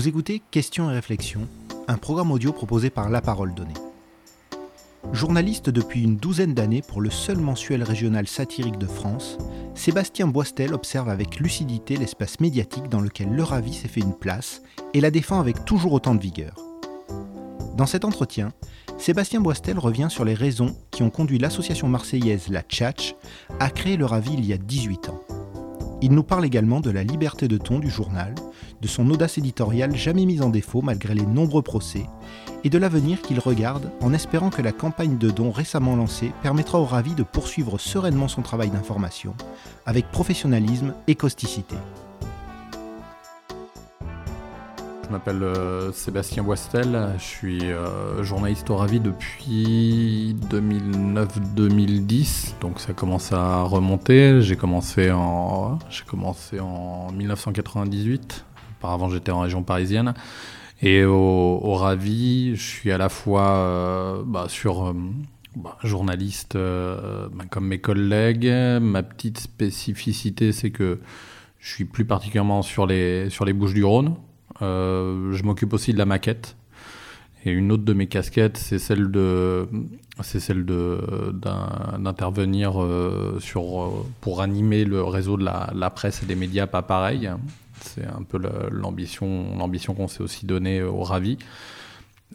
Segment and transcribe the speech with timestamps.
[0.00, 1.46] Vous écoutez Questions et réflexions,
[1.86, 3.74] un programme audio proposé par La Parole Donnée.
[5.12, 9.36] Journaliste depuis une douzaine d'années pour le seul mensuel régional satirique de France,
[9.74, 14.62] Sébastien Boistel observe avec lucidité l'espace médiatique dans lequel leur avis s'est fait une place
[14.94, 16.54] et la défend avec toujours autant de vigueur.
[17.76, 18.54] Dans cet entretien,
[18.96, 23.16] Sébastien Boistel revient sur les raisons qui ont conduit l'association marseillaise La Tchatch
[23.58, 25.20] à créer leur avis il y a 18 ans.
[26.00, 28.34] Il nous parle également de la liberté de ton du journal,
[28.80, 32.06] de son audace éditoriale jamais mise en défaut malgré les nombreux procès,
[32.64, 36.80] et de l'avenir qu'il regarde en espérant que la campagne de dons récemment lancée permettra
[36.80, 39.34] au Ravi de poursuivre sereinement son travail d'information,
[39.86, 41.76] avec professionnalisme et causticité.
[45.10, 52.92] Je m'appelle euh, Sébastien Boistel, je suis euh, journaliste au Ravi depuis 2009-2010, donc ça
[52.92, 54.40] commence à remonter.
[54.40, 58.44] J'ai commencé en, j'ai commencé en 1998.
[58.80, 60.14] Auparavant, j'étais en région parisienne.
[60.82, 64.94] Et au, Ravi, je suis à la fois euh, bah, sur
[65.54, 68.50] bah, journaliste bah, comme mes collègues.
[68.80, 70.98] Ma petite spécificité, c'est que
[71.60, 74.16] je suis plus particulièrement sur les, sur les Bouches du Rhône.
[74.62, 76.56] Euh, je m'occupe aussi de la maquette.
[77.44, 79.66] Et une autre de mes casquettes, c'est celle de,
[80.22, 86.26] c'est celle de d'intervenir euh, sur pour animer le réseau de la, la, presse et
[86.26, 87.30] des médias pas pareil.
[87.80, 88.38] C'est un peu
[88.70, 91.38] l'ambition, l'ambition qu'on s'est aussi donnée au Ravi.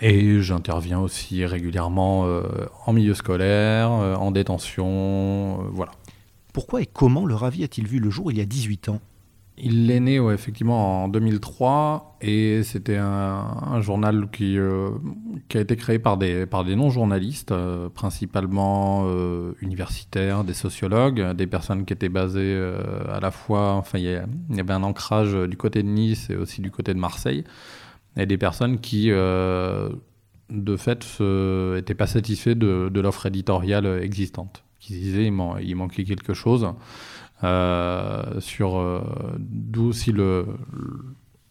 [0.01, 2.43] Et j'interviens aussi régulièrement euh,
[2.85, 5.93] en milieu scolaire, en détention, voilà.
[6.51, 8.99] Pourquoi et comment le Ravi a-t-il vu le jour il y a 18 ans?
[9.57, 14.89] Il est né effectivement en 2003 et c'était un, journal qui, euh,
[15.47, 21.33] qui a été créé par des, par des non-journalistes, euh, principalement euh, universitaires, des sociologues,
[21.33, 22.55] des personnes qui étaient basées
[23.09, 26.61] à la fois, enfin il y, avait un ancrage du côté de Nice et aussi
[26.61, 27.43] du côté de Marseille,
[28.17, 35.25] et des personnes qui de fait n'étaient pas satisfaits de, l'offre éditoriale existante, qui disaient
[35.25, 36.67] il manquait quelque chose.
[37.43, 39.01] Euh, sur euh,
[39.37, 40.45] d'où aussi le,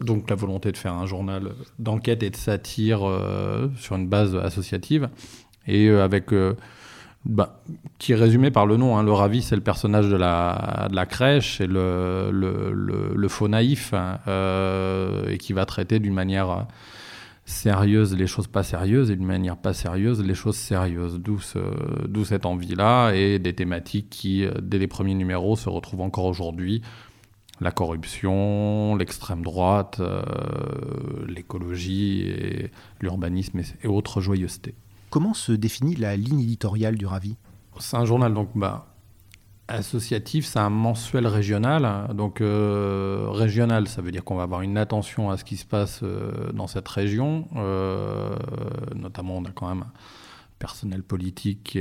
[0.01, 4.35] donc la volonté de faire un journal d'enquête et de satire euh, sur une base
[4.35, 5.11] associative
[5.67, 6.31] et avec
[7.27, 7.61] bah,
[7.99, 8.97] qui est résumé par le nom.
[8.97, 9.03] Hein.
[9.03, 13.95] Le Ravi, c'est le personnage de la, de la crèche le, le, le, faux naïf
[13.95, 14.19] hein,
[15.29, 16.67] et qui va traiter d'une manière
[17.45, 21.21] sérieuses les choses pas sérieuses et d'une manière pas sérieuse les choses sérieuses.
[21.21, 26.25] D'où cette envie-là et des thématiques qui, euh, dès les premiers numéros, se retrouvent encore
[26.25, 26.83] aujourd'hui.
[27.61, 30.23] La corruption, l'extrême droite, euh,
[31.29, 34.75] l'écologie et l'urbanisme et, autres joyeusetés.
[35.11, 37.37] Comment se définit la ligne éditoriale du Ravi?
[37.79, 38.94] C'est un journal donc bah,
[39.67, 42.15] Associatif, c'est un mensuel régional.
[42.15, 45.65] Donc euh, régional, ça veut dire qu'on va avoir une attention à ce qui se
[45.65, 47.49] passe euh, dans cette région.
[47.57, 48.37] Euh,
[48.95, 49.93] notamment, on a quand même un
[50.59, 51.79] personnel politique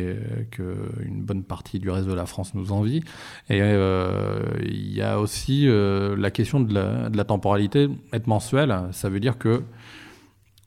[0.51, 3.01] qu'une bonne partie du reste de la France nous envie.
[3.49, 7.89] Et il y a aussi la question de la, de la temporalité.
[8.13, 9.63] Être mensuel, ça veut dire que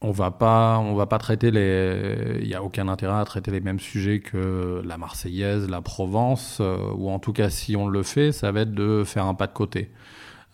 [0.03, 2.39] on va pas, va pas traiter les.
[2.41, 6.59] Il n'y a aucun intérêt à traiter les mêmes sujets que la Marseillaise, la Provence,
[6.61, 9.35] euh, ou en tout cas, si on le fait, ça va être de faire un
[9.35, 9.91] pas de côté.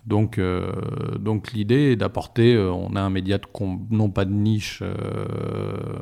[0.07, 0.73] Donc, euh,
[1.19, 2.55] donc l'idée est d'apporter.
[2.55, 3.45] Euh, on a un média de
[3.91, 4.83] non pas de niche,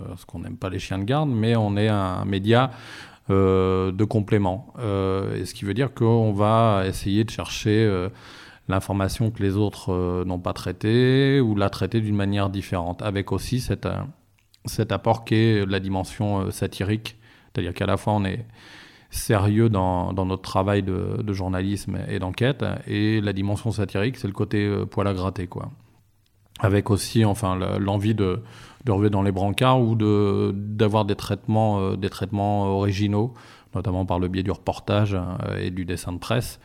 [0.09, 2.71] parce qu'on n'aime pas les chiens de garde, mais on est un média
[3.29, 4.75] de complément.
[4.79, 8.09] et ce qui veut dire qu'on va essayer de chercher
[8.71, 13.33] l'information que les autres euh, n'ont pas traitée ou la traiter d'une manière différente, avec
[13.33, 14.01] aussi cet, euh,
[14.65, 17.19] cet apport qui est la dimension euh, satirique,
[17.53, 18.47] c'est-à-dire qu'à la fois on est
[19.11, 24.29] sérieux dans, dans notre travail de, de journalisme et d'enquête, et la dimension satirique, c'est
[24.29, 25.71] le côté poil à gratter, quoi.
[26.61, 28.43] Avec aussi, enfin, l'envie de,
[28.85, 33.35] de dans les brancards ou d'avoir des traitements, des traitements originaux,
[33.75, 35.17] notamment par le biais du reportage
[35.59, 36.61] et du dessin de presse.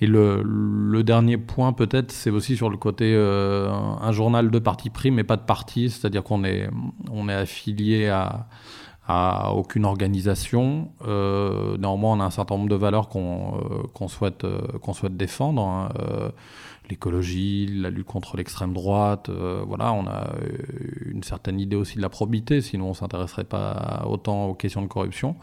[0.00, 4.90] Et le, dernier point peut-être, c'est aussi sur le côté euh, un journal de parti
[4.90, 6.68] pris, mais pas de parti, c'est-à-dire qu'on est,
[7.10, 8.46] on est affilié à,
[9.54, 10.90] aucune organisation.
[11.06, 13.54] Euh, néanmoins, on a un certain nombre de valeurs qu'on
[14.02, 14.44] euh, souhaite,
[14.92, 15.62] souhaite défendre.
[15.62, 15.88] Hein.
[16.88, 20.34] L'écologie, la lutte contre l'extrême droite, voilà, on a
[21.04, 24.86] une certaine idée aussi de la probité, sinon on s'intéresserait pas autant aux questions de
[24.86, 25.36] corruption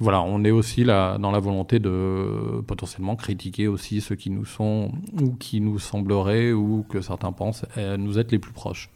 [0.00, 4.44] voilà, on est aussi là dans la volonté de potentiellement critiquer aussi ceux qui nous
[4.44, 8.90] sont ou qui nous sembleraient ou que certains pensent euh, nous être les plus proches.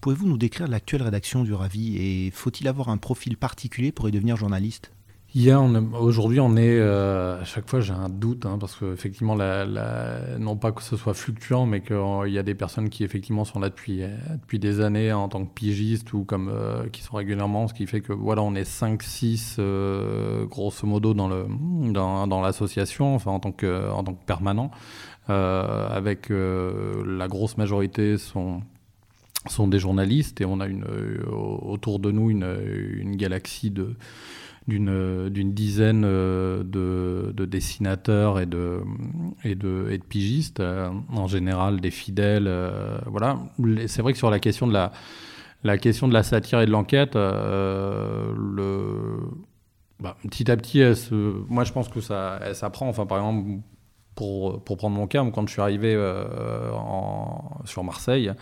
[0.00, 4.12] Pouvez-vous nous décrire l'actuelle rédaction du Ravi et faut-il avoir un profil particulier pour y
[4.12, 4.92] devenir journaliste?
[6.00, 6.80] Aujourd'hui, on est.
[6.80, 9.66] à chaque fois, j'ai un doute, hein, parce qu'effectivement, la,
[10.38, 13.60] non pas que ce soit fluctuant, mais qu'il y a des personnes qui, effectivement, sont
[13.60, 14.02] là depuis,
[14.40, 16.50] depuis des années en tant que pigistes ou comme,
[16.92, 19.60] qui sont régulièrement, ce qui fait que, voilà, on est 5-6,
[20.46, 21.28] grosso modo, dans
[22.40, 24.70] l'association, dans, dans enfin, en tant que, en tant que permanent.
[25.28, 28.60] Euh, avec euh, la grosse majorité sont
[29.48, 32.58] sont des journalistes et on a une, euh, autour de nous une,
[32.96, 33.94] une galaxie de,
[34.68, 38.80] d'une, dizaine de, de, dessinateurs et de,
[39.44, 42.50] et de, pigistes, en général des fidèles.
[43.06, 43.38] voilà.
[43.86, 44.92] C'est vrai que sur la question de la,
[45.64, 48.34] la, question de la satire et de l'enquête, le,
[50.00, 50.82] bah, petit à petit,
[51.48, 52.88] moi je pense que ça, s'apprend.
[52.88, 53.60] Enfin, par exemple,
[54.16, 56.70] pour, pour, prendre mon cas, quand je suis arrivé euh,
[57.64, 58.32] sur Marseille,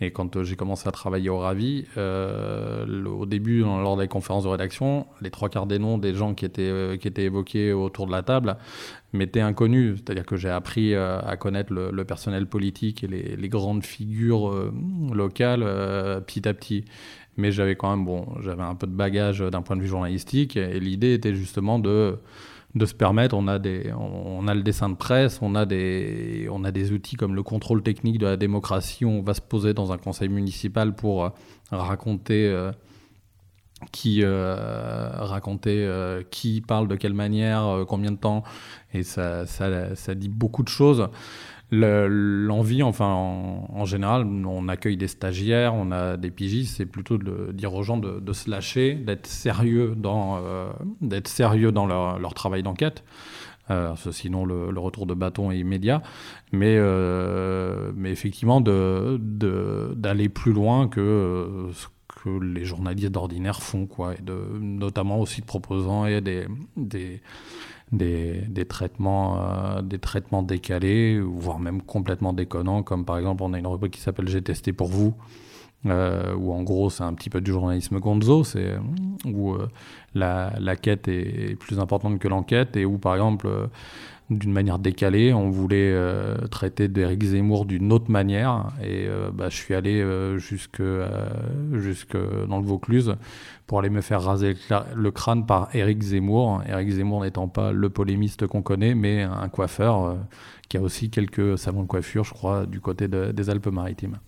[0.00, 4.44] et quand euh, j'ai commencé à travailler au Ravi, euh, au début, lors des conférences
[4.44, 8.06] de rédaction, les trois quarts des noms des gens qui étaient, qui étaient évoqués autour
[8.06, 8.56] de la table
[9.12, 9.96] m'étaient inconnus.
[9.96, 14.70] C'est-à-dire que j'ai appris à connaître le, personnel politique et les, les grandes figures
[15.12, 15.60] locales
[16.26, 16.84] petit à petit.
[17.38, 20.56] Mais j'avais quand même, bon, j'avais un peu de bagage d'un point de vue journalistique,
[20.56, 22.18] et l'idée était justement de
[22.76, 23.34] de se permettre.
[23.34, 26.92] On a, des, on, a le dessin de presse, on a, des, on a des
[26.92, 29.04] outils comme le contrôle technique de la démocratie.
[29.04, 31.30] On va se poser dans un conseil municipal pour euh,
[31.70, 32.70] raconter euh,
[33.92, 38.44] qui euh, qui parle de quelle manière, combien de temps,
[38.92, 41.08] et ça, ça, dit beaucoup de choses
[41.70, 47.50] l'envie, enfin, en, général, on accueille des stagiaires, on a des pigistes, c'est plutôt de
[47.52, 50.70] dire aux gens de, se lâcher, d'être sérieux dans, euh,
[51.24, 53.04] sérieux dans leur, travail d'enquête.
[53.70, 56.02] Euh, sinon, le, retour de bâton est immédiat.
[56.52, 61.86] Mais, euh, mais effectivement, d'aller de, plus loin que ce
[62.22, 66.46] que les journalistes d'ordinaire font, quoi, et de, notamment aussi de proposant et des
[67.92, 73.52] des, des traitements, euh, des traitements décalés, voire même complètement déconnants, comme par exemple on
[73.52, 75.14] a une rubrique qui s'appelle J'ai testé pour vous,
[75.86, 78.74] euh, où en gros c'est un petit peu du journalisme gonzo, c'est
[79.24, 79.68] où euh,
[80.14, 83.48] la, la, quête est plus importante que l'enquête, et où par exemple
[84.30, 85.32] d'une manière décalée.
[85.32, 88.68] On voulait euh, traiter d'Éric Zemmour d'une autre manière.
[88.82, 90.82] Et euh, bah, je suis allé euh, jusque,
[91.72, 92.16] jusque
[92.48, 93.14] dans le Vaucluse
[93.66, 94.54] pour aller me faire raser
[94.94, 96.62] le crâne par Éric Zemmour.
[96.68, 100.16] Éric Zemmour n'étant pas le polémiste qu'on connaît, mais un coiffeur
[100.68, 104.18] qui a aussi quelques savons de coiffure, je crois, du côté des Alpes-Maritimes.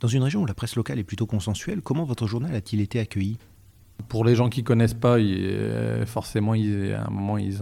[0.00, 2.98] Dans une région où la presse locale est plutôt consensuelle, comment votre journal a-t-il été
[2.98, 3.38] accueilli?
[4.08, 7.58] Pour les gens qui connaissent pas, euh, forcément, à un moment, ils,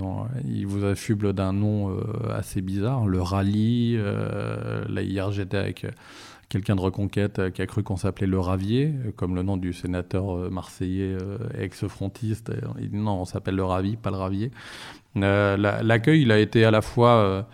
[0.47, 2.03] ils vous affublent d'un nom euh,
[2.33, 3.97] assez bizarre, le rallye.
[3.99, 5.87] Euh, là, hier, j'étais avec
[6.49, 10.51] quelqu'un de Reconquête qui a cru qu'on s'appelait le Ravier, comme le nom du sénateur
[10.51, 11.17] marseillais
[11.59, 12.53] ex-frontiste.
[12.93, 14.51] Non, on s'appelle le Ravi, pas le Ravier.
[15.17, 17.47] L'accueil, il a été à la fois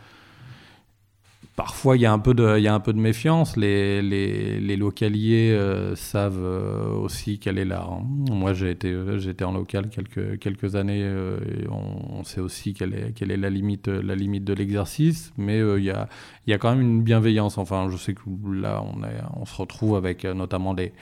[1.60, 3.54] Parfois, il y, a un peu de, il y a un peu de méfiance.
[3.54, 7.86] Les, les, les localiers euh, savent euh, aussi quelle est la.
[8.30, 11.02] Moi, j'ai été, j'étais en local quelques, quelques années.
[11.02, 11.38] Euh,
[11.70, 15.34] on, sait aussi quelle est, quelle est la, limite, la limite de l'exercice.
[15.36, 16.08] Mais il, y a,
[16.46, 17.58] il y a quand même une bienveillance.
[17.58, 20.94] Enfin, je sais que là, on, est, on se retrouve avec notamment les,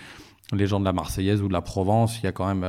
[0.52, 2.18] les gens de la Marseillaise ou de la Provence.
[2.20, 2.66] Il y a quand même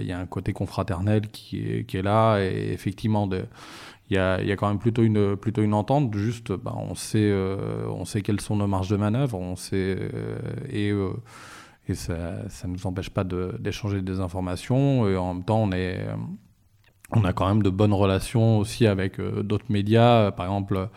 [0.00, 2.38] il y a un côté confraternel qui est, qui est là.
[2.38, 3.44] Et effectivement, de
[4.10, 6.14] il y a, quand même plutôt une, plutôt une entente.
[6.14, 9.98] Juste, bah, on, sait, euh, on sait quelles sont nos marges de manœuvre, on sait,
[9.98, 10.38] euh,
[10.70, 11.12] et, euh,
[11.88, 12.16] et ça
[12.64, 15.06] ne nous empêche pas d'échanger des informations.
[15.08, 16.06] Et en même temps, on, est,
[17.10, 20.30] on a quand même de bonnes relations aussi avec d'autres médias.
[20.32, 20.88] Par exemple,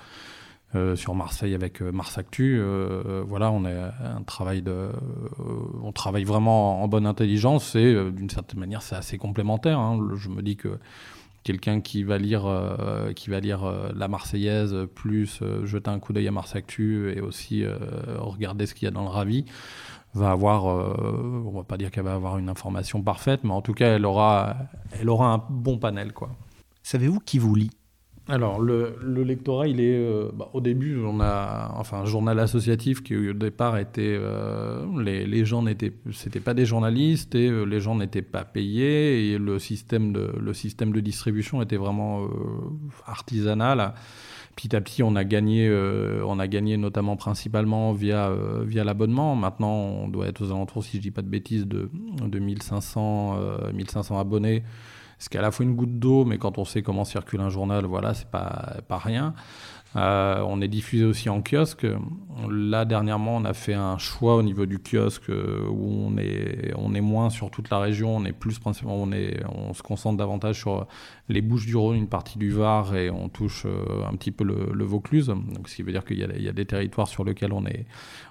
[0.95, 2.61] sur Marseille avec Mars Actu,
[3.25, 4.89] voilà, on, est un travail de,
[5.81, 9.79] on travaille vraiment en, bonne intelligence et d'une certaine manière, c'est assez complémentaire.
[9.79, 9.97] Hein.
[10.15, 10.77] Je me dis que
[11.43, 15.99] quelqu'un qui va lire, euh, qui va lire euh, la Marseillaise, plus euh, jeter un
[15.99, 17.63] coup d'œil à Mars Actu et aussi
[18.17, 19.45] regarder ce qu'il y a dans le Ravi,
[20.13, 23.73] va avoir, on va pas dire qu'elle va avoir une information parfaite, mais en tout
[23.73, 24.57] cas, elle aura,
[24.99, 26.13] elle aura un bon panel.
[26.13, 26.31] quoi.
[26.83, 27.71] Savez-vous qui vous lit?
[28.27, 29.97] Alors, le, lectorat, il est.
[29.97, 31.73] Euh, bah, au début, on a.
[31.77, 34.15] Enfin, un journal associatif qui, au départ, était.
[34.19, 35.93] Euh, les, gens n'étaient.
[36.11, 40.31] C'était pas des journalistes et euh, les gens n'étaient pas payés et le système de,
[40.39, 42.27] le système de distribution était vraiment
[43.07, 43.93] artisanal.
[44.55, 45.71] Petit à petit, on a gagné,
[46.25, 48.31] on a gagné notamment principalement via,
[48.63, 49.35] via l'abonnement.
[49.35, 51.89] Maintenant, on doit être aux alentours, si je dis pas de bêtises, de,
[52.21, 54.63] de 1500, 1500 abonnés
[55.21, 57.41] ce qui est à la fois une goutte d'eau, mais quand on sait comment circule
[57.41, 59.35] un journal, voilà, c'est pas, pas rien.
[59.95, 61.85] Euh, on est diffusé aussi en kiosque.
[62.49, 66.73] Là, dernièrement, on a fait un choix au niveau du kiosque euh, où on est,
[66.75, 69.83] on est moins sur toute la région, on est plus principalement, on, est, on se
[69.83, 70.87] concentre davantage sur
[71.29, 74.43] les Bouches du Rhône, une partie du Var, et on touche euh, un petit peu
[74.43, 75.27] le, Vaucluse.
[75.27, 77.85] Donc, ce qui veut dire qu'il y, y, a des territoires sur lesquels on est,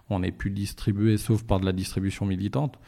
[0.08, 2.80] on est plus distribué, sauf par de la distribution militante.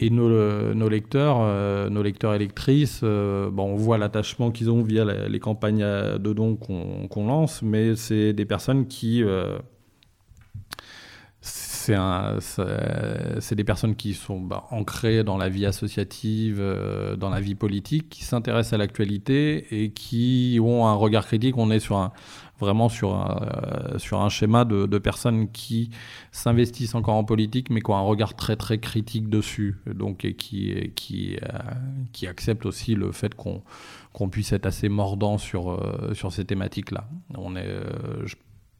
[0.00, 4.82] Et nos, nos lecteurs, euh, nos lecteurs électrices, euh, bon, on voit l'attachement qu'ils ont
[4.82, 9.58] via les campagnes de dons qu'on lance, mais c'est des personnes qui euh,
[13.40, 16.62] c'est des personnes qui sont bah, ancrées dans la vie associative,
[17.16, 21.56] dans la vie politique, qui s'intéressent à l'actualité et qui ont un regard critique.
[21.56, 22.12] On est sur un,
[22.58, 25.90] vraiment sur un, euh, sur un schéma de, de personnes qui
[26.32, 30.34] s'investissent encore en politique, mais qui ont un regard très très critique dessus, donc et
[30.34, 31.58] qui, qui, euh,
[32.12, 37.08] qui acceptent aussi le fait qu'on puisse être assez mordant sur, euh, sur ces thématiques-là.
[37.36, 37.82] On est,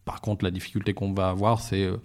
[0.08, 1.98] par contre, la difficulté qu'on va avoir, c'est euh,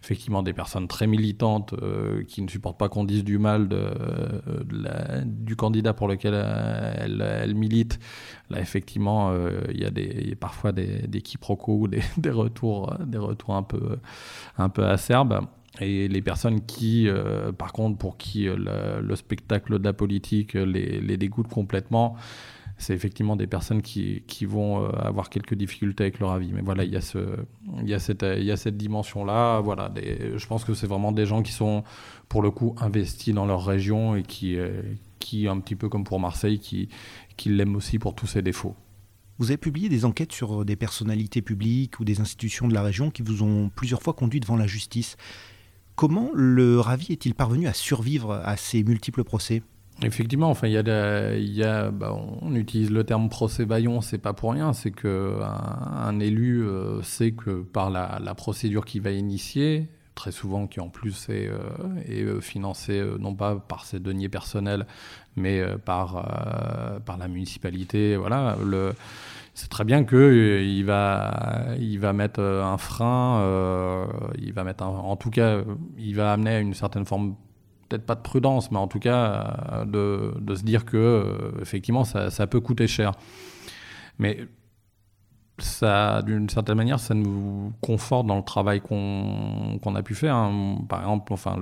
[0.00, 5.24] effectivement des personnes très militantes euh, qui ne supportent pas qu'on dise du mal euh,
[5.24, 7.98] du candidat pour lequel elles, elle militent.
[8.48, 9.34] Là, effectivement,
[9.74, 13.64] il y a parfois des, quiproquos ou des, retours, des retours un
[14.68, 15.40] peu, acerbes.
[15.80, 17.08] Et les personnes qui,
[17.58, 22.16] par contre, pour qui le, spectacle de la politique les dégoûte complètement,
[22.78, 26.52] c'est effectivement des personnes qui, qui vont euh, avoir quelques difficultés avec leur avis.
[26.52, 27.18] Mais voilà, il y a, ce,
[27.82, 28.24] il y a cette,
[28.56, 29.60] cette dimension-là.
[29.60, 31.82] Voilà, je pense que c'est vraiment des gens qui sont,
[32.28, 34.82] pour le coup, investis dans leur région et qui, euh,
[35.18, 36.88] qui un petit peu comme pour Marseille, qui,
[37.36, 38.76] qui l'aiment aussi pour tous ses défauts.
[39.38, 43.10] Vous avez publié des enquêtes sur des personnalités publiques ou des institutions de la région
[43.10, 45.16] qui vous ont plusieurs fois conduit devant la justice.
[45.94, 49.62] Comment le Ravi est-il parvenu à survivre à ces multiples procès?
[50.02, 54.18] Effectivement, enfin, il y a, y a bah, on utilise le terme procès Bayon, c'est
[54.18, 59.10] pas pour rien, c'est que un, élu euh, sait que par la, procédure qu'il va
[59.10, 61.58] initier, très souvent qui en plus est, euh,
[62.10, 64.86] euh, financée non pas par ses deniers personnels,
[65.34, 68.94] mais par, par la municipalité, voilà, le,
[69.54, 74.06] c'est très bien que il va, il va mettre un frein,
[74.40, 75.62] il va mettre en tout cas,
[75.98, 77.34] il va amener une certaine forme
[77.88, 82.04] peut-être pas de prudence, mais en tout cas euh, de, se dire que euh, effectivement
[82.04, 83.12] ça, peut coûter cher.
[84.18, 84.46] Mais
[85.58, 90.34] ça, d'une certaine manière, ça nous conforte dans le travail qu'on a pu faire.
[90.34, 90.78] Hein.
[90.88, 91.58] Par exemple, enfin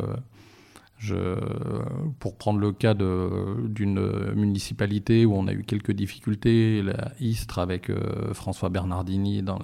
[2.18, 7.12] pour prendre le cas d'une municipalité où on a eu quelques difficultés, la
[7.56, 9.58] avec euh, François Bernardini dans,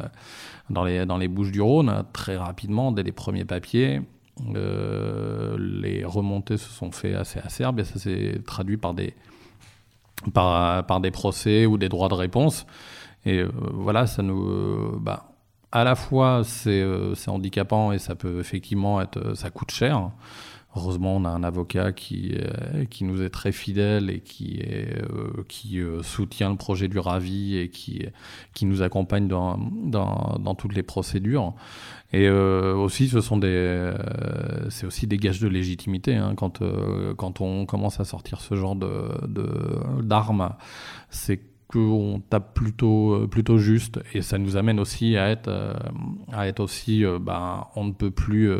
[0.85, 4.03] les, dans les Bouches du Rhône, très rapidement, dès les premiers papiers,
[4.55, 9.15] euh, les remontées se sont fait assez acerbes et ça s'est traduit par des,
[10.33, 12.67] par, des procès ou des droits de réponse.
[13.25, 14.49] Et euh, voilà, ça nous.
[14.49, 15.29] Euh, bah,
[15.71, 16.85] à la fois, c'est
[17.29, 19.35] handicapant et ça peut effectivement être.
[19.35, 20.11] Ça coûte cher.
[20.75, 22.35] Heureusement, on a un avocat qui,
[22.89, 25.03] qui nous est très fidèle et qui, est,
[25.49, 28.07] qui soutient le projet du Ravi et qui,
[28.55, 31.55] qui nous accompagne dans, dans, dans toutes les procédures.
[32.13, 33.95] Et euh, aussi, ce sont des, euh,
[34.69, 38.55] c'est aussi des gages de légitimité hein, quand euh, quand on commence à sortir ce
[38.55, 40.51] genre de d'armes,
[41.09, 45.51] c'est qu'on tape plutôt plutôt juste et ça nous amène aussi à être
[46.33, 48.51] à être aussi, ben, on ne peut plus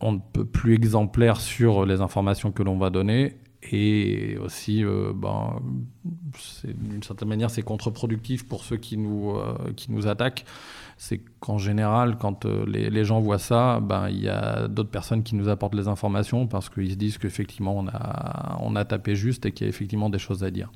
[0.00, 3.38] on ne peut plus exemplaire sur les informations que l'on va donner.
[3.70, 5.60] Et aussi, ben,
[6.64, 9.34] d'une certaine manière, c'est contre-productif pour ceux qui nous,
[9.74, 10.44] qui nous attaquent.
[11.00, 15.22] C'est qu'en général, quand euh, les, gens voient ça, ben, il y a d'autres personnes
[15.22, 19.14] qui nous apportent les informations parce qu'ils se disent qu'effectivement, on a, on a tapé
[19.14, 20.72] juste et qu'il y a effectivement des choses à dire.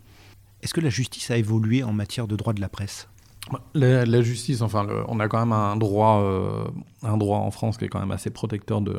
[0.62, 3.08] Est-ce que la justice a évolué en matière de droit de la presse?
[3.74, 6.64] La, justice, enfin, on a quand même un droit, euh,
[7.02, 8.98] un droit en France qui est quand même assez protecteur de,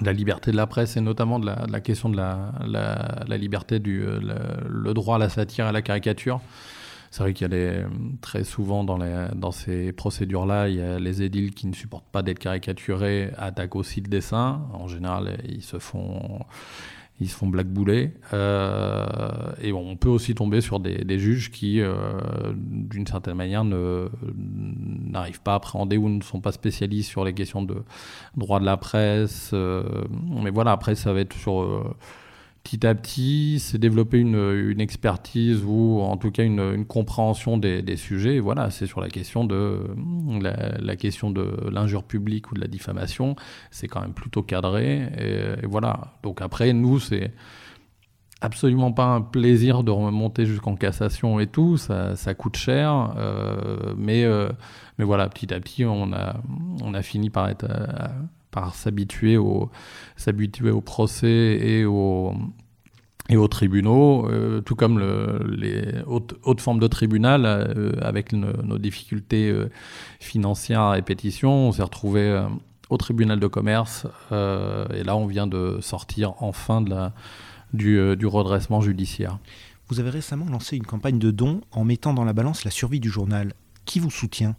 [0.00, 4.94] la liberté de la presse et notamment de la, question de la, liberté du le,
[4.94, 6.40] droit à la satire et à la caricature.
[7.10, 7.84] C'est vrai qu'il y a
[8.22, 12.10] très souvent dans, les, dans ces procédures-là, il y a les édiles qui ne supportent
[12.10, 14.62] pas d'être caricaturés, attaquent aussi le dessin.
[14.72, 16.40] En général, ils se font
[17.20, 18.12] ils se font blackbouler.
[18.32, 19.06] Euh,
[19.60, 21.92] et on peut aussi tomber sur des, juges qui, euh,
[22.54, 27.62] d'une certaine manière, n'arrivent pas à appréhender ou ne sont pas spécialistes sur les questions
[27.62, 27.76] de
[28.36, 29.50] droit de la presse.
[29.52, 30.04] Euh,
[30.42, 31.94] mais voilà, après, ça va être sur
[32.62, 38.38] petit à petit, c'est développer une, expertise ou en tout cas une, compréhension des, sujets.
[38.38, 39.80] voilà, c'est sur la question de
[40.40, 43.36] la, question de l'injure publique ou de la diffamation,
[43.70, 45.08] c'est quand même plutôt cadré.
[45.18, 46.14] Et, voilà.
[46.22, 47.32] Donc après, nous, c'est
[48.40, 53.14] absolument pas un plaisir de remonter jusqu'en cassation et tout, ça, coûte cher,
[53.96, 54.24] mais,
[54.98, 56.36] mais voilà, petit à petit, on a,
[56.82, 57.66] on a fini par être
[58.52, 59.70] par s'habituer au,
[60.16, 62.32] s'habituer au procès et au,
[63.28, 68.78] et aux tribunaux, euh, tout comme le, les hautes, formes de tribunal, euh, avec nos
[68.78, 69.70] difficultés euh,
[70.20, 72.46] financières à répétition, on s'est retrouvé
[72.90, 77.14] au tribunal de commerce, et là on vient de sortir enfin de la,
[77.72, 79.38] du, du redressement judiciaire.
[79.88, 83.00] Vous avez récemment lancé une campagne de dons en mettant dans la balance la survie
[83.00, 83.54] du journal.
[83.86, 84.56] Qui vous soutient?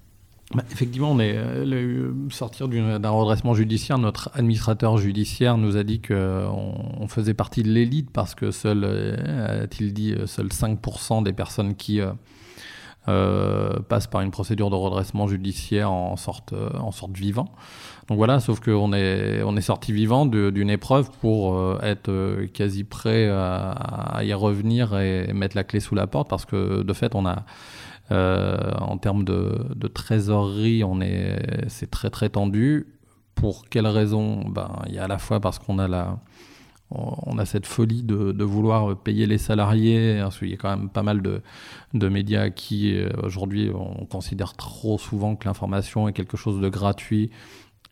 [0.53, 3.97] Bah, effectivement, on est euh, sortir d'un redressement judiciaire.
[3.97, 8.83] Notre administrateur judiciaire nous a dit qu'on on faisait partie de l'élite parce que seul,
[8.83, 12.01] euh, a-t-il dit, euh, seuls 5% des personnes qui
[13.05, 17.51] passent par une procédure de redressement judiciaire en sortent, en sortent vivants.
[18.07, 23.27] Donc voilà, sauf qu'on est, on est sorti vivant d'une épreuve pour être quasi prêt
[23.29, 27.25] à, y revenir et mettre la clé sous la porte parce que de fait, on
[27.25, 27.41] a euh,
[28.09, 32.87] en termes de, trésorerie, on est, c'est très très tendu.
[33.35, 36.19] Pour quelles raisons ben, Il y a à la fois parce qu'on a la,
[36.95, 40.19] on a cette folie de, vouloir payer les salariés.
[40.21, 41.41] Parce qu'il y a quand même pas mal de,
[41.93, 46.69] de médias qui, euh, aujourd'hui, on considère trop souvent que l'information est quelque chose de
[46.69, 47.31] gratuit.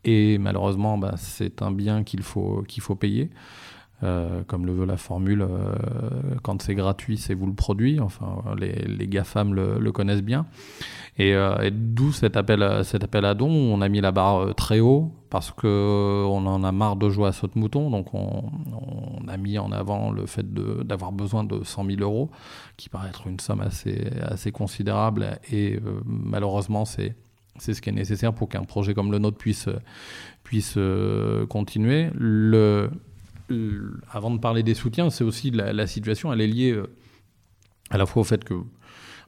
[0.03, 3.30] Et malheureusement, ben, c'est un bien qu'il faut, qu'il faut payer.
[4.03, 5.75] Euh, comme le veut la formule, euh,
[6.41, 8.00] quand c'est gratuit, c'est vous le produit.
[8.00, 10.48] Enfin, les, les GAFAM le, le connaissent bien.
[11.17, 13.50] Et, euh, d'où cet appel, cet appel à dons.
[13.50, 17.31] On a mis la barre très haut parce qu'on en a marre de jouer à
[17.31, 17.91] saute-mouton.
[17.91, 22.31] Donc, on, on, a mis en avant le fait d'avoir besoin de 100 000 euros,
[22.77, 25.39] qui paraît être une somme assez, assez considérable.
[25.51, 27.15] Et malheureusement, c'est
[27.58, 29.70] c'est ce qui est nécessaire pour qu'un projet comme le nôtre puisse,
[30.43, 30.79] puisse
[31.50, 32.10] continuer.
[32.15, 32.89] Le,
[34.10, 36.88] avant de parler des soutiens, c'est aussi la, situation, elle est liée euh,
[37.89, 38.55] à la fois au fait que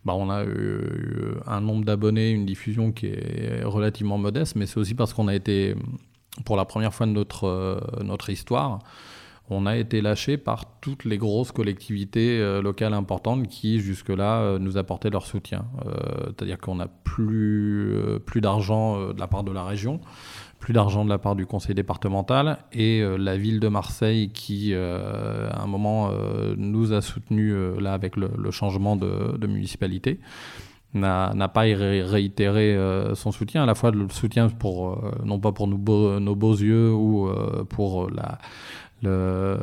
[0.06, 4.80] bah, on a eu un nombre d'abonnés, une diffusion qui est relativement modeste, mais c'est
[4.80, 5.75] aussi parce qu'on a été,
[6.46, 8.80] pour la première fois de notre, euh, notre histoire,
[9.50, 14.77] on a été lâché par toutes les grosses collectivités euh, locales importantes qui jusque-là nous
[14.77, 15.65] apportaient leur soutien.
[16.27, 17.94] C'est-à-dire qu'on n'a plus,
[18.25, 20.00] plus d'argent de la part de la région
[20.64, 24.70] plus d'argent de la part du conseil départemental et euh, la ville de Marseille qui,
[24.72, 30.22] euh, à un moment, euh, nous a soutenus là avec le, changement de, municipalité
[30.94, 32.78] n'a pas réitéré
[33.16, 37.30] son soutien, à la fois le soutien pour, non pas pour nos beaux yeux ou
[37.68, 38.38] pour la,
[39.02, 39.58] le,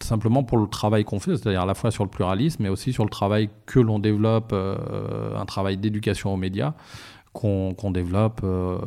[0.00, 2.92] simplement pour le travail qu'on fait, c'est-à-dire à la fois sur le pluralisme, mais aussi
[2.92, 6.74] sur le travail que l'on développe, un travail d'éducation aux médias,
[7.34, 8.78] qu'on développe euh,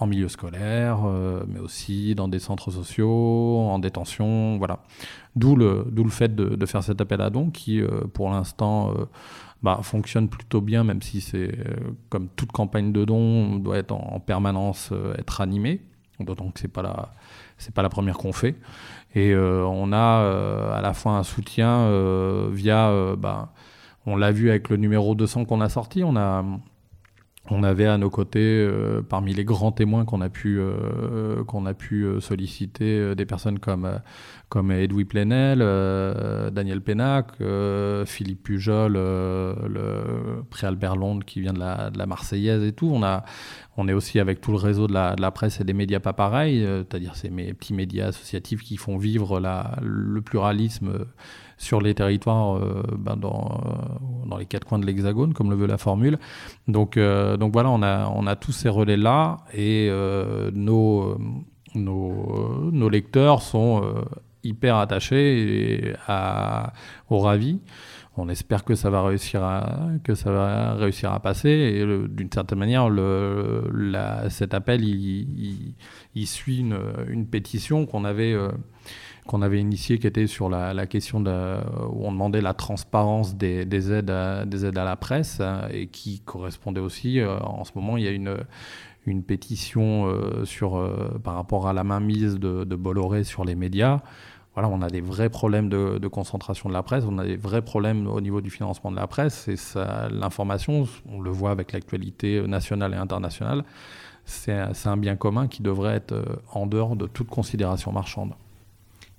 [0.00, 4.80] en milieu scolaire, euh, mais aussi dans des centres sociaux, en détention, voilà.
[5.36, 8.92] D'où le, le fait de, faire cet appel à dons qui, euh, pour l'instant,
[9.62, 11.56] bah, fonctionne plutôt bien, même si c'est,
[12.08, 15.80] comme toute campagne de dons, doit être en, permanence être animée.
[16.18, 17.12] D'autant que c'est pas la,
[17.72, 18.56] pas la première qu'on fait.
[19.14, 21.88] Et on a à la fois un soutien
[22.50, 23.52] via, bah,
[24.04, 26.44] on l'a vu avec le numéro 200 qu'on a sorti, on a
[27.50, 31.66] on avait à nos côtés, euh, parmi les grands témoins qu'on a pu, euh, qu'on
[31.66, 34.00] a pu euh, solliciter, des personnes comme,
[34.48, 35.58] comme Edoui Plenel,
[36.52, 37.32] Daniel Pénac,
[38.06, 42.90] Philippe Pujol, le Pré-Albert Londres qui vient de la, Marseillaise et tout.
[42.92, 43.24] On, a,
[43.76, 46.62] on est aussi avec tout le réseau de la, presse et des médias pas pareils,
[46.62, 49.40] c'est-à-dire ces petits médias associatifs qui font vivre
[49.82, 51.06] le pluralisme
[51.58, 55.56] sur les territoires euh, ben dans, euh, dans les quatre coins de l'Hexagone, comme le
[55.56, 56.18] veut la formule.
[56.68, 59.90] Donc, euh, donc voilà, on a, on a tous ces relais-là et
[60.54, 61.18] nos,
[61.74, 63.82] nos, nos, lecteurs sont
[64.44, 66.72] hyper attachés à,
[67.10, 67.60] au ravi.
[68.16, 71.50] On espère que ça va réussir à, que ça va réussir à passer.
[71.50, 75.74] Et d'une certaine manière, le, la, cet appel, il,
[76.14, 78.36] il, suit une, une pétition qu'on avait
[79.28, 84.10] qu'on avait initié, qui était sur la, question où on demandait la transparence des, aides,
[84.10, 84.44] à,
[84.84, 88.38] la presse, et qui correspondait aussi, euh, en ce moment, il y a une,
[89.06, 93.54] une pétition euh, sur, euh, par rapport à la mainmise de, de Bolloré sur les
[93.54, 94.00] médias.
[94.54, 97.36] Voilà, on a des vrais problèmes de, de, concentration de la presse, on a des
[97.36, 99.56] vrais problèmes au niveau du financement de la presse, et
[100.10, 103.62] l'information, on le voit avec l'actualité nationale et internationale,
[104.24, 108.32] c'est un bien commun qui devrait être en dehors de toute considération marchande.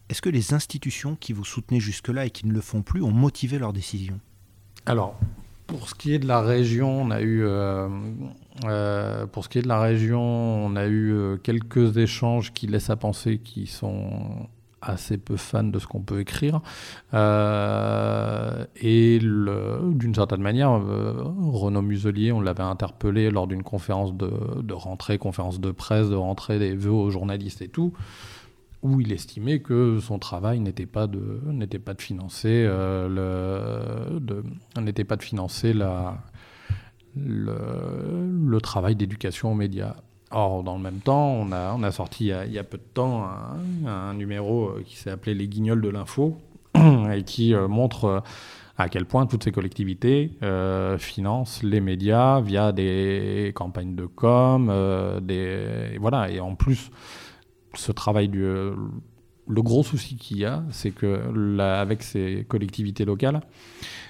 [0.10, 3.12] Est-ce que les institutions qui vous soutenaient jusque-là et qui ne le font plus ont
[3.12, 4.20] motivé leurs décisions?
[4.86, 5.20] Alors,
[5.68, 7.44] pour ce qui est de la région, on a eu,
[11.44, 14.48] quelques échanges qui laissent à penser qu'ils sont
[14.82, 16.62] assez peu fan de ce qu'on peut écrire.
[17.14, 21.14] Euh, et d'une certaine manière, euh,
[21.52, 26.60] Renaud Muselier, on l'avait interpellé lors d'une conférence de, rentrée, conférence de presse, de rentrée
[26.60, 27.94] des vœux aux journalistes et tout,
[28.82, 33.10] où il estimait que son travail n'était pas de n'était pas de financer euh,
[34.20, 36.18] le n'était pas de financer la
[37.16, 39.96] le, travail d'éducation aux médias.
[40.32, 42.84] Or, dans le même temps, on a, on a sorti il y a, peu de
[42.94, 43.28] temps
[43.86, 46.40] un, numéro euh, qui s'est appelé Les Guignols de l'info
[46.76, 48.22] et qui euh, montre
[48.78, 50.32] à quel point toutes ces collectivités
[51.00, 54.72] financent les médias via des campagnes de com,
[55.22, 56.90] des, voilà, et en plus,
[57.76, 58.42] ce travail du,
[59.50, 63.42] le gros souci qu'il y a, c'est que avec ces collectivités locales,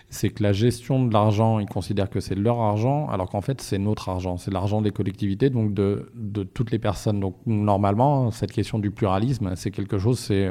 [0.10, 3.62] c'est que la gestion de l'argent, ils considèrent que c'est leur argent, alors qu'en fait,
[3.62, 4.38] c'est notre argent.
[4.38, 7.20] C'est l'argent des collectivités, donc de, de, toutes les personnes.
[7.20, 10.50] Donc, normalement, cette question du pluralisme, c'est quelque chose, c'est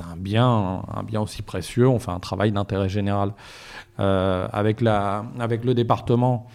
[0.00, 1.88] un bien, un bien aussi précieux.
[1.88, 3.34] On fait un travail d'intérêt général.
[4.00, 6.46] Euh, avec, la, avec le département,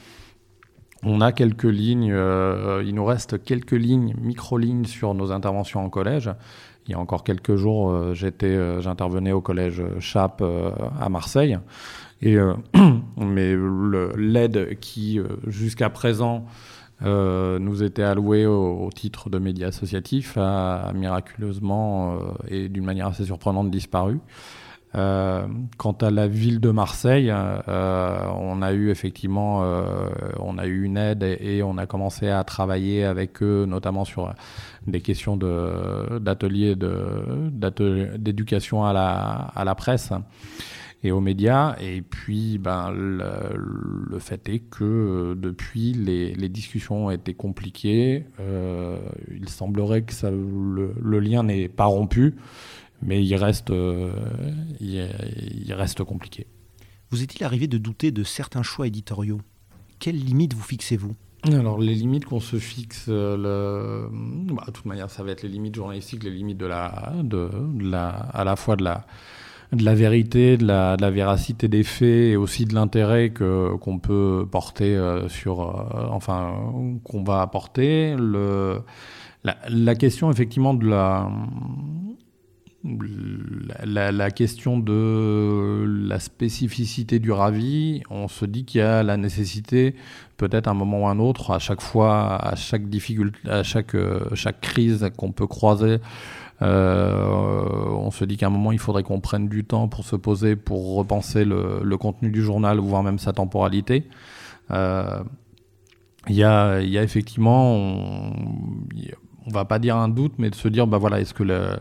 [1.03, 5.89] on a quelques lignes, euh, il nous reste quelques lignes, micro-lignes sur nos interventions en
[5.89, 6.31] collège.
[6.87, 10.43] Il y a encore quelques jours, euh, j'étais, j'intervenais au collège Chap
[10.99, 11.59] à Marseille.
[12.21, 12.53] Et, euh,
[13.17, 13.55] mais
[14.17, 16.45] l'aide qui, euh, jusqu'à présent,
[17.01, 22.17] euh, nous était allouée au, titre de médias associatifs a, miraculeusement
[22.49, 24.19] et d'une manière assez surprenante disparu.
[24.93, 29.59] Quant à la ville de Marseille, on a eu effectivement,
[30.39, 34.33] on a eu une aide et, on a commencé à travailler avec eux, notamment sur
[34.87, 36.75] des questions d'ateliers
[38.17, 40.11] d'éducation à la, à la presse
[41.03, 41.75] et aux médias.
[41.81, 48.25] Et puis, ben, le, fait est que euh, depuis, les, les, discussions ont été compliquées.
[48.39, 48.97] Euh,
[49.31, 52.35] il semblerait que ça, le, lien n'est pas rompu,
[53.01, 54.11] mais il reste, euh,
[54.79, 56.47] il, reste compliqué.
[57.11, 59.41] Vous est-il arrivé de douter de certains choix éditoriaux?
[59.99, 61.15] Quelles limites vous fixez-vous?
[61.43, 64.09] Alors les limites qu'on se fixe, le...
[64.51, 67.49] bah, de toute manière ça va être les limites journalistiques, les limites de la, de
[67.79, 69.05] la, à la fois de la,
[69.73, 73.75] de la vérité, de la, de la, véracité des faits et aussi de l'intérêt que
[73.75, 76.55] qu'on peut porter euh, sur, euh, enfin,
[77.03, 78.15] qu'on va apporter.
[78.17, 78.81] Le,
[79.43, 81.29] la, la, question effectivement de la,
[82.83, 89.95] la, question de la spécificité du ravi, on se dit qu'il y a la nécessité,
[90.37, 93.95] peut-être un moment ou un autre, à chaque fois, à chaque difficulté, à chaque,
[94.33, 95.97] chaque crise qu'on peut croiser,
[96.61, 97.25] euh,
[97.89, 100.55] on se dit qu'à un moment, il faudrait qu'on prenne du temps pour se poser,
[100.55, 104.05] pour repenser le, contenu du journal, voire même sa temporalité.
[104.71, 105.23] Euh,
[106.27, 108.33] il y, a, y, a, effectivement, on,
[109.47, 111.79] on va pas dire un doute, mais de se dire, bah voilà, est-ce que le,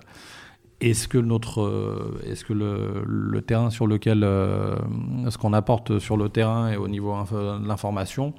[0.80, 4.76] est-ce que notre, est-ce que le, terrain sur lequel, euh,
[5.28, 8.34] ce qu'on apporte sur le terrain et au niveau de l'information,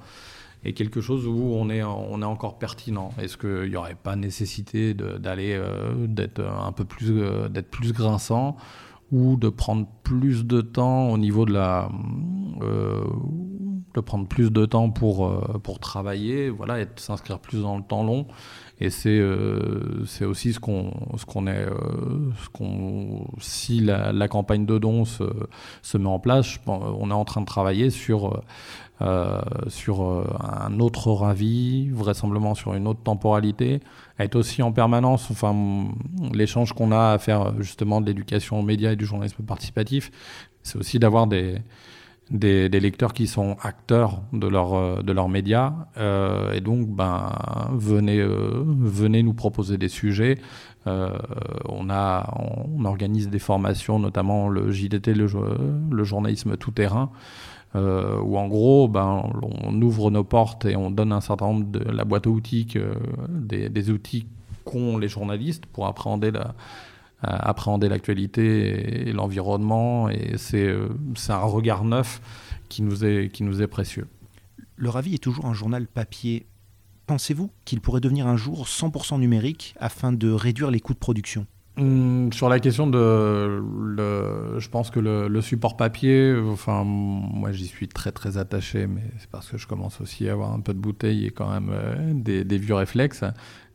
[0.64, 3.10] et quelque chose où on est, on est encore pertinent?
[3.18, 7.92] Est-ce qu'il n'y aurait pas nécessité d'aller, euh, d'être un peu plus, euh, d'être plus
[7.92, 8.56] grinçant
[9.10, 11.88] ou de prendre plus de temps au niveau de la,
[12.62, 13.04] euh,
[13.94, 18.04] de prendre plus de temps pour, pour travailler, voilà, et s'inscrire plus dans le temps
[18.04, 18.26] long?
[18.80, 19.22] Et c'est
[20.06, 20.90] c'est aussi ce qu'on
[21.26, 21.66] qu'on est
[22.42, 25.24] ce qu'on si la, campagne de dons se,
[25.82, 28.42] se met en place, on est en train de travailler sur
[29.02, 33.80] euh, sur euh, un autre ravi, vraisemblablement sur une autre temporalité,
[34.18, 35.56] être aussi en permanence, enfin,
[36.34, 40.10] l'échange qu'on a à faire justement de l'éducation aux médias et du journalisme participatif,
[40.62, 41.62] c'est aussi d'avoir des,
[42.30, 45.72] des, lecteurs qui sont acteurs de leurs euh, de leurs médias
[46.54, 47.32] et donc ben
[47.72, 50.38] venez venez nous proposer des sujets.
[50.86, 57.10] On a on, organise des formations notamment le JDT le, journalisme tout terrain
[57.76, 59.22] euh, où en gros, ben,
[59.62, 62.66] on ouvre nos portes et on donne un certain nombre de la boîte à outils,
[63.28, 64.26] des, outils
[64.64, 66.52] qu'ont les journalistes pour appréhender la, euh,
[67.22, 70.08] appréhender l'actualité et, l'environnement.
[70.08, 72.20] Et euh, c'est un regard neuf
[72.68, 74.06] qui nous est, qui nous est précieux.
[74.76, 76.46] Le Ravi est toujours un journal papier.
[77.06, 81.46] Pensez-vous qu'il pourrait devenir un jour 100% numérique afin de réduire les coûts de production?
[81.80, 83.62] Hum, sur la question de,
[84.58, 89.30] je pense que le, support papier, enfin, moi j'y suis très très attaché, mais c'est
[89.30, 92.12] parce que je commence aussi à avoir un peu de bouteille et quand même euh,
[92.12, 93.24] des, vieux réflexes.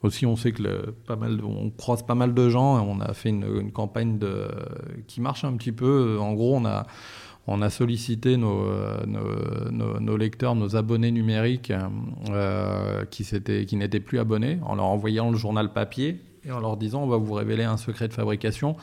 [0.03, 2.77] Aussi, on sait que le, pas mal, on croise pas mal de gens.
[2.77, 4.49] Et on a fait une, campagne de,
[5.07, 6.19] qui marche un petit peu.
[6.19, 6.85] En gros, on a
[7.47, 8.67] on a sollicité nos,
[9.07, 11.73] nos, nos, lecteurs, nos abonnés numériques
[12.29, 16.77] euh, qui, qui n'étaient plus abonnés en leur envoyant le journal papier et en leur
[16.77, 18.75] disant on va vous révéler un secret de fabrication.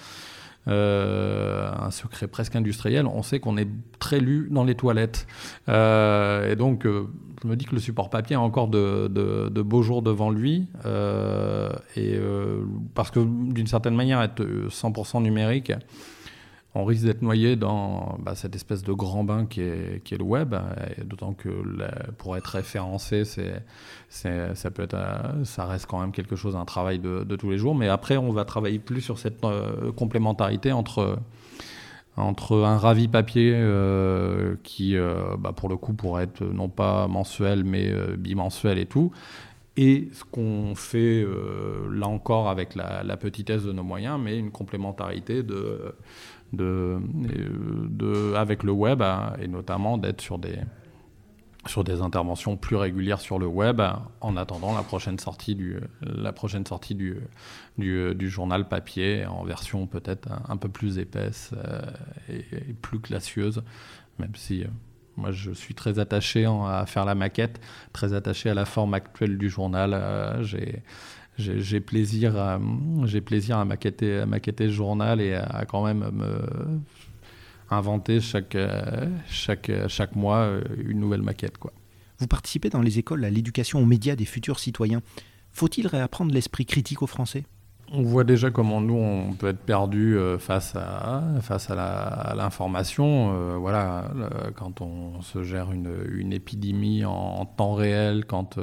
[0.67, 5.27] un secret presque industriel, on sait qu'on est très lu dans les toilettes.
[5.69, 10.03] et donc, je me dis que le support papier a encore de, de, beaux jours
[10.03, 10.69] devant lui.
[11.97, 12.21] et,
[12.95, 15.73] parce que d'une certaine manière, être 100% numérique,
[16.75, 20.19] on risque d'être noyé dans bah, cette espèce de grand bain qui est, qui est
[20.19, 20.55] le web.
[21.05, 21.51] D'autant que
[22.17, 23.63] pour être référencé, c'est,
[24.25, 27.75] être, euh, ça reste quand même quelque chose, un travail de, tous les jours.
[27.75, 31.19] Mais après, on va travailler plus sur cette euh, complémentarité entre,
[32.17, 34.97] entre un ravi papier euh, qui,
[35.39, 39.13] bah, pour le coup, pourrait être non pas mensuel, mais bimensuel et tout.
[39.79, 41.27] Et ce qu'on fait
[41.91, 45.95] là encore avec la, petitesse de nos moyens, mais une complémentarité de
[46.53, 46.99] de,
[47.89, 49.03] de, avec le web
[49.41, 50.59] et notamment d'être sur des,
[51.67, 53.81] sur des interventions plus régulières sur le web
[54.21, 57.19] en attendant la prochaine sortie du, la prochaine sortie du,
[57.79, 61.83] du, journal papier en version peut-être un, peu plus épaisse euh,
[62.29, 63.63] et, plus classieuse,
[64.19, 64.69] même si euh,
[65.17, 67.61] moi je suis très attaché à faire la maquette,
[67.93, 69.93] très attaché à la forme actuelle du journal.
[69.95, 70.43] Euh,
[71.39, 72.61] j'ai plaisir, à,
[73.25, 76.81] plaisir à maqueter, à maqueter ce journal et à, quand même me
[77.73, 78.57] inventer chaque,
[79.29, 81.59] chaque, chaque mois euh, une nouvelle maquette.
[81.59, 81.73] Quoi.
[82.19, 85.03] Vous participez dans les écoles à l'éducation aux médias des futurs citoyens.
[85.51, 87.45] Faut-il réapprendre l'esprit critique aux Français?
[87.95, 93.35] On voit déjà comment nous, on peut être perdu euh, face à, face à l'information.
[93.35, 94.11] Euh, voilà,
[94.57, 98.59] quand on se gère une, une épidémie en, temps réel, quand,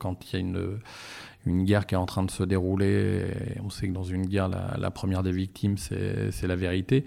[0.00, 0.78] quand il y a une
[1.46, 3.24] une guerre qui est en train de se dérouler.
[3.64, 7.04] On sait que dans une guerre, la, première des victimes, c'est la vérité.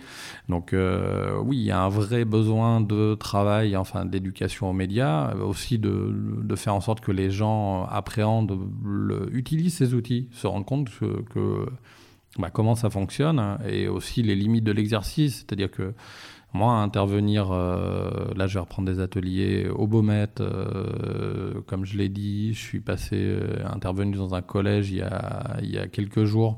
[0.50, 5.34] Donc euh, oui, il y a un vrai besoin de travail, enfin d'éducation aux médias,
[5.36, 8.58] aussi de, faire en sorte que les gens appréhendent,
[9.32, 11.66] utilisent ces outils, se rendent compte que,
[12.38, 15.38] bah, comment ça fonctionne et aussi les limites de l'exercice.
[15.38, 15.94] C'est-à-dire que
[16.54, 22.10] moi, intervenir, euh, là je vais reprendre des ateliers au Beaumet, euh, comme je l'ai
[22.10, 25.88] dit, je suis passé, euh, intervenu dans un collège il y a, il y a
[25.88, 26.58] quelques jours.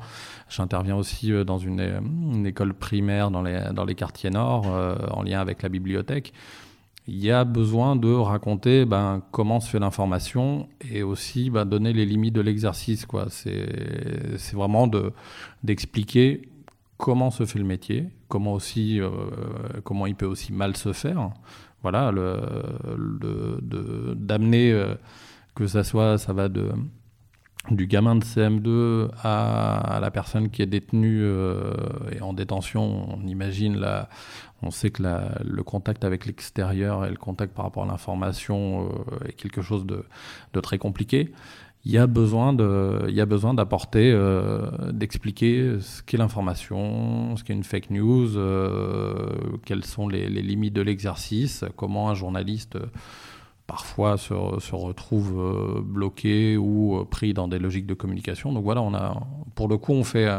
[0.50, 4.66] J'interviens aussi dans une, une, école primaire dans les, dans les quartiers nord,
[5.12, 6.34] en lien avec la bibliothèque.
[7.08, 11.92] Il y a besoin de raconter ben, comment se fait l'information et aussi ben, donner
[11.92, 13.06] les limites de l'exercice.
[13.30, 14.90] C'est vraiment
[15.64, 16.50] d'expliquer
[16.98, 19.12] comment se fait le métier, comment aussi, euh,
[19.84, 21.30] comment il peut aussi mal se faire.
[21.84, 22.12] Voilà,
[24.16, 24.96] d'amener euh,
[25.54, 26.50] que ça soit, ça va
[27.70, 31.76] du gamin de CM2 à, la personne qui est détenue euh,
[32.12, 34.10] et en détention, on imagine là,
[34.64, 38.90] on sait que le contact avec l'extérieur et le contact par rapport à l'information
[39.28, 41.32] est quelque chose de très compliqué
[41.86, 47.36] il y a besoin de, il y a besoin d'apporter, euh, d'expliquer ce qu'est l'information,
[47.36, 49.30] ce qu'est une fake news, euh,
[49.66, 52.86] quelles sont les, limites de l'exercice, comment un journaliste euh,
[53.68, 58.54] parfois se, se retrouve bloqué ou pris dans des logiques de communication.
[58.54, 59.22] Donc voilà, on a,
[59.56, 60.30] pour le coup, on fait,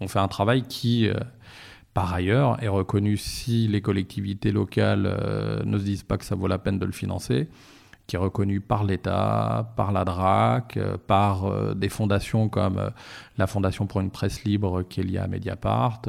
[0.00, 1.08] on fait un travail qui
[1.92, 6.46] par ailleurs, est reconnu si les collectivités locales ne se disent pas que ça vaut
[6.46, 7.48] la peine de le financer
[8.06, 12.90] qui est reconnu par l'État, par la DRAC, euh, par euh, des fondations comme euh,
[13.36, 16.02] la Fondation pour une presse libre qui est liée à Mediapart.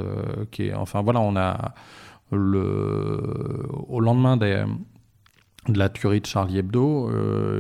[0.51, 1.73] qui est, enfin voilà, on a
[2.31, 4.67] le, au lendemain de
[5.67, 7.09] la tuerie de Charlie Hebdo,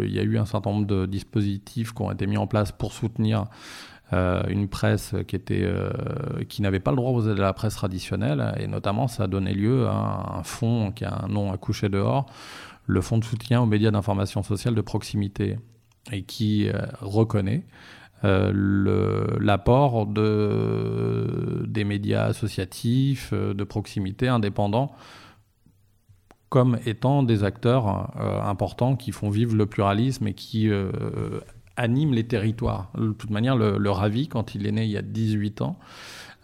[0.03, 2.71] il y a eu un certain nombre de dispositifs qui ont été mis en place
[2.71, 3.45] pour soutenir
[4.11, 5.69] une presse qui, était,
[6.47, 9.27] qui n'avait pas le droit aux aides de la presse traditionnelle, et notamment ça a
[9.27, 12.25] donné lieu à un fonds qui a un nom à coucher dehors,
[12.87, 15.57] le Fonds de soutien aux médias d'information sociale de proximité
[16.11, 17.65] et qui euh, reconnaît
[18.23, 24.91] euh, l'apport de, des médias associatifs, euh, de proximité, indépendants,
[26.49, 30.71] comme étant des acteurs importants qui font vivre le pluralisme et qui
[31.75, 32.89] animent les territoires.
[32.97, 35.77] De toute manière, le, RAVI, quand il est né il y a 18 ans,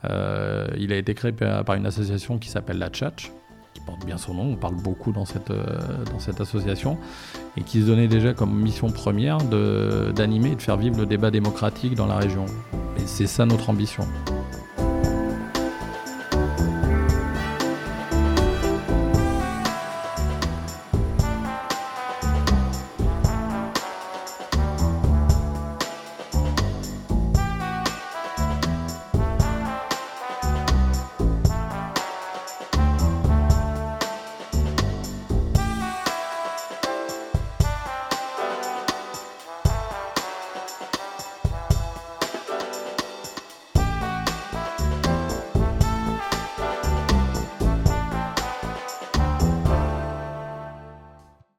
[0.04, 3.32] il a été créé par une association qui s'appelle la Tchatch,
[3.86, 5.64] porte bien son nom, on parle beaucoup dans cette, euh,
[6.12, 6.98] dans cette association,
[7.58, 11.32] et qui se donnait déjà comme mission première d'animer et de faire vivre le débat
[11.32, 12.46] démocratique dans la région.
[12.98, 14.04] Et c'est ça notre ambition.